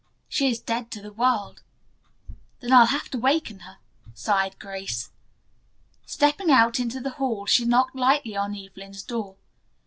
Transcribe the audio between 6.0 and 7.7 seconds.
Stepping out into the hall she